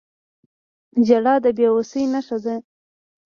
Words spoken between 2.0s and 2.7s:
نښه ده.